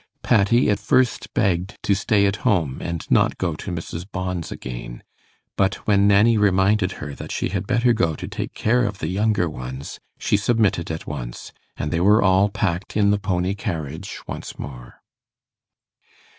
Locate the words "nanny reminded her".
6.07-7.13